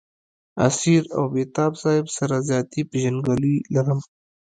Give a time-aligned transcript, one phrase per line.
[0.67, 3.99] اسیر او بېتاب صاحب سره ذاتي پېژندګلوي لرم.